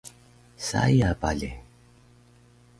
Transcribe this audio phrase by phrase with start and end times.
[0.69, 1.51] Saya bale